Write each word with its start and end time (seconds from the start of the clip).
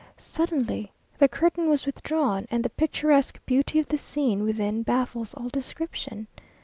Suddenly 0.17 0.91
the 1.19 1.27
curtain 1.27 1.69
was 1.69 1.85
withdrawn, 1.85 2.47
and 2.49 2.65
the 2.65 2.71
picturesque 2.71 3.39
beauty 3.45 3.77
of 3.77 3.87
the 3.89 3.99
scene 3.99 4.41
within 4.41 4.81
baffles 4.81 5.35
all 5.35 5.47
description. 5.49 6.25